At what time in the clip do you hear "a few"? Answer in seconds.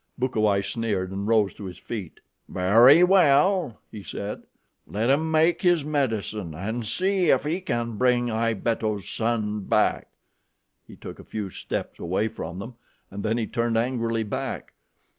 11.19-11.51